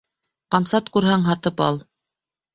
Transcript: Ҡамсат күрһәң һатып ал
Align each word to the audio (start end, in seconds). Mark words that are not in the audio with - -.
Ҡамсат 0.55 0.89
күрһәң 0.95 1.29
һатып 1.29 1.63
ал 1.69 1.81